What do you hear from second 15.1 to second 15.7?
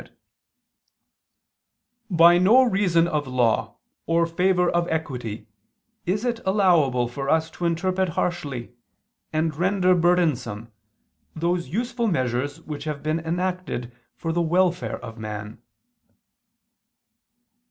man."